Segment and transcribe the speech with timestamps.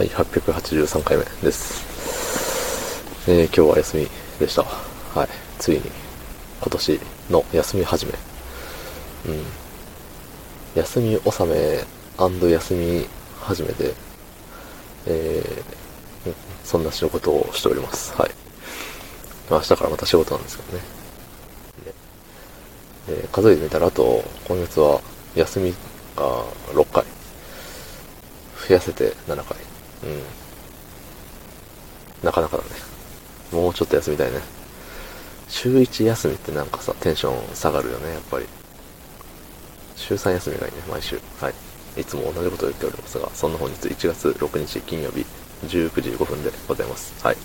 [0.00, 1.84] はい、883回目です。
[3.28, 4.62] えー今日は休みでした。
[4.62, 5.28] はい、
[5.58, 5.82] ついに
[6.58, 8.12] 今年の休み始め。
[9.26, 9.44] うん。
[10.74, 11.84] 休み納め
[12.50, 13.06] 休み
[13.42, 13.92] 始めで、
[15.04, 16.32] えー
[16.64, 18.14] そんな仕事をしております。
[18.14, 18.30] はい。
[19.50, 20.84] 明日からまた仕事なんですけどね。
[21.84, 21.94] で
[23.08, 25.02] えー数えてみたら、あと、今月は
[25.34, 25.74] 休み
[26.16, 26.42] が
[26.72, 27.04] 6回。
[28.66, 29.69] 増やせて7回。
[30.04, 30.22] うん。
[32.22, 32.68] なかなかだね。
[33.52, 34.40] もうちょっと休みたいね。
[35.48, 38.46] 週1休みってなんかさ、テンション下がるよね、やっぱり。
[39.96, 41.20] 週3休みがいいね、毎週。
[41.40, 42.00] はい。
[42.00, 45.26] いつも同じことを言っておりますが、そんな本日1月6日金曜日
[45.66, 47.12] 19時5分でございます。
[47.24, 47.36] はい。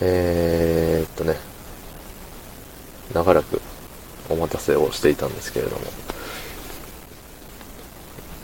[0.00, 1.36] えーっとね、
[3.12, 3.60] 長らく
[4.28, 5.82] お待たせをしていたんですけれども、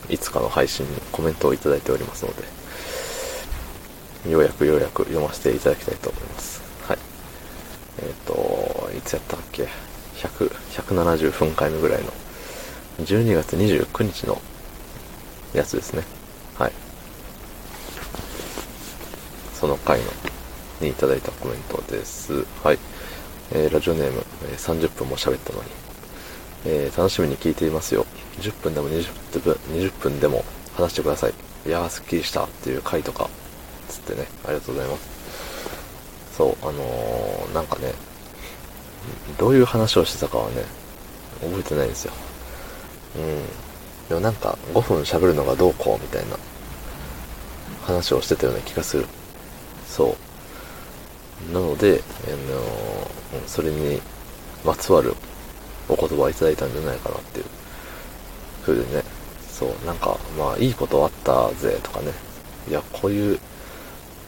[0.08, 6.62] いつかの配信にコメントをいただいておりますので、ようやくようやく読ませていただきたいと思います。
[6.86, 6.98] はい。
[7.98, 9.68] えっ、と、いつやったっけ
[10.16, 12.12] ?100、170分回目ぐらいの、
[13.00, 14.40] 12月29日の
[15.52, 16.02] やつですね。
[16.56, 16.72] はい。
[19.54, 20.06] その回の、
[20.80, 22.44] にいただいたコメントです。
[22.62, 22.78] はい。
[23.52, 25.68] えーラジオネーム、えー30分も喋ったのに、
[26.64, 28.06] えー楽しみに聞いていますよ。
[28.40, 30.44] 10分でも20分 ,20 分でも
[30.76, 31.34] 話してください。
[31.66, 33.28] いやー、すっきりしたっていう回とか、
[33.88, 35.08] つってね、ありがとうございます。
[36.36, 37.92] そう、あのー、なんかね、
[39.38, 40.64] どういう話をしてたかはね、
[41.40, 42.12] 覚えてないんですよ。
[43.16, 44.08] うん。
[44.08, 46.36] でもなんか、5分喋るのがどうこうみたいな
[47.86, 49.06] 話をしてたような気がする。
[49.86, 50.16] そ
[51.50, 51.52] う。
[51.52, 54.00] なので、あのーうんそれに
[54.64, 55.14] まつわる
[55.88, 57.44] お言葉をいただいたんじゃないかなっていう
[58.62, 59.04] 風でね、
[59.48, 62.12] そう、なんか、まあ、いいことあったぜとかね、
[62.68, 63.38] いや、こういう、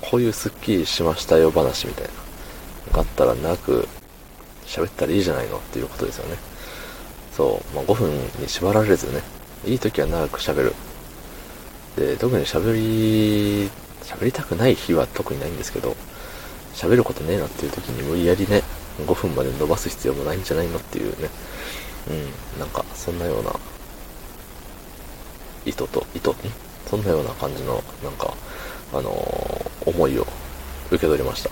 [0.00, 2.08] こういうスッキリしましたよ話みたい
[2.88, 3.88] な、があったらなく、
[4.66, 6.36] 喋ったらいいじゃないのっていうことですよね。
[7.36, 8.10] そう、まあ、5分
[8.40, 9.22] に縛られずね、
[9.64, 10.74] いい時は長く喋る。
[11.96, 13.70] で、特に喋り、
[14.04, 15.96] 喋りたくない日は特にないんですけど、
[16.74, 18.62] 喋ることねえなっていう時に無理やりね、
[18.98, 21.28] 5分まで伸ばす必要もないんじゃないのっていうね、
[22.08, 22.12] う
[22.56, 23.52] ん、なんか、そんなような、
[25.64, 26.34] 意図と、意図、ん？
[26.88, 28.34] そんなような感じの、なんか、
[28.92, 30.26] あのー思いを
[30.88, 31.50] 受け取りました。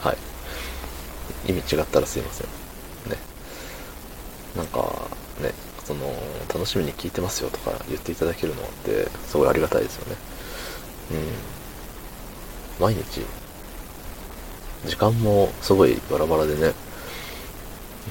[0.00, 1.50] はい。
[1.50, 2.46] 意味違ったらすいません。
[3.08, 3.16] ね。
[4.56, 4.80] なんか、
[5.40, 5.52] ね、
[5.84, 6.12] その、
[6.52, 10.16] 楽しみに聞いてますよとか言っていただけるのって、すごいありがたいですよね。
[12.78, 12.84] うん。
[12.84, 13.24] 毎日、
[14.86, 16.74] 時間もすごいバラバラでね、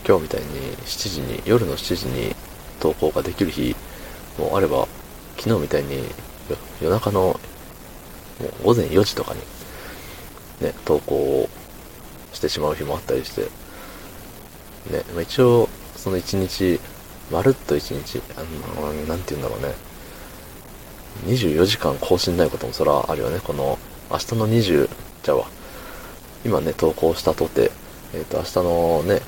[0.08, 2.36] 今日みたいに7時に、夜の7時に
[2.80, 3.76] 投稿ができる日
[4.38, 4.88] もあれば、
[5.38, 6.04] 昨日みたいに
[6.82, 7.40] 夜中のも
[8.62, 9.42] う午前4時とかに
[10.62, 11.50] ね、投稿を
[12.34, 16.80] してしまう日もあったりして、ね、まあ一応、その1日、
[17.32, 18.44] まるっと1日、あ
[18.80, 19.76] の、なんて言うんだろうね、
[21.26, 23.78] 24時間更新ないこともそらあるよね、この、
[24.10, 24.90] 明日の20、
[25.24, 25.50] じゃあわ、
[26.44, 27.72] 今ね、投稿したとて、
[28.14, 29.22] えっ、と、明日のね、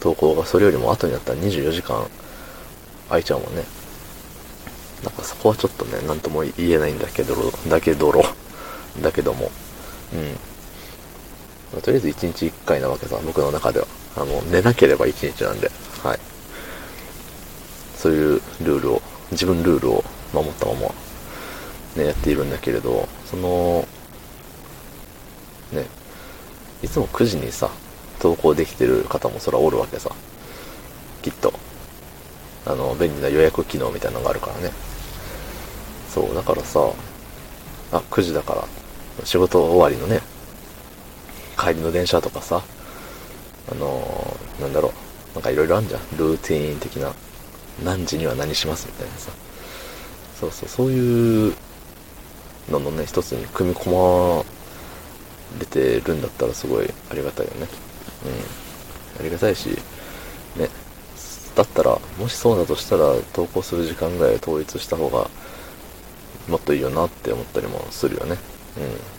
[0.00, 2.06] 投稿がそれよりも後になったら24時間
[3.08, 3.64] 空いちゃうもんね。
[5.02, 7.34] なんかそこはちょっとね、なんとも言えないんだけど、
[7.68, 8.22] だけどろ、
[9.02, 9.50] だけども、
[10.12, 10.20] うん。
[11.72, 13.86] まあとりあえず1日1回なわけさ、僕の中では。
[14.16, 15.70] あの、寝なければ1日なんで、
[16.02, 16.18] はい。
[17.96, 20.80] そういうルールを、自分ルールを守ったまま、
[21.96, 23.88] ね、やっているんだけれど、その、
[25.72, 25.86] ね、
[26.84, 27.70] いつも9時にさ、
[28.20, 30.10] 投稿できてる方もそらおるわけさ。
[31.22, 31.52] きっと。
[32.66, 34.70] あの、便利な予約機能みたいなのがあるからね。
[36.12, 36.80] そう、だからさ、
[37.92, 38.64] あ、9時だから、
[39.24, 40.20] 仕事終わりのね、
[41.58, 42.62] 帰りの電車とかさ、
[43.70, 44.92] あのなんだろう、
[45.34, 46.00] なんかいろいろあるじゃん。
[46.18, 47.12] ルーティーン的な。
[47.82, 49.32] 何時には何しますみたいなさ。
[50.38, 51.54] そうそう、そういう
[52.70, 53.90] ののね、一つに組み込
[54.38, 54.44] ま
[55.58, 57.66] れてるんだったらすごいありがたいよね。
[59.16, 59.20] うん。
[59.20, 59.70] ありがたいし、
[60.56, 60.68] ね。
[61.54, 65.30] だったら、もしそうだとしたら、投稿する時間ぐらい統一した方が、
[66.48, 68.36] もっといいよなって思ったりもするよね。
[68.76, 69.14] うん。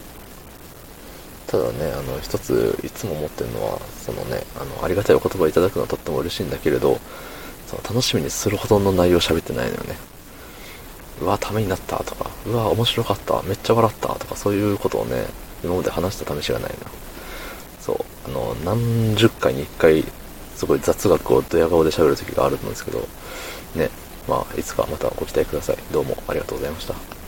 [1.47, 6.99] ただね、あの、一つ、いつも思ってるのは、そのね、あの、ありがたいお言葉をいただくのはとっても嬉しいんだけれど、
[7.67, 10.14] その楽しみにするほどの内容を喋ってないのよね。
[11.21, 15.25] うわ、ためになったとか、うわ、面白かった、めっちゃ笑ったとか、そういうことをね、
[15.63, 16.77] 今まで話した試しがないな。
[17.79, 20.03] そう、あの、何十回に一回、
[20.55, 23.07] すごい雑学をドヤ顔で喋る時があるんですけど、
[23.75, 23.89] ね、
[24.27, 25.77] まあ、いつかまたご期待ください。
[25.91, 27.24] どうもありがとうございました。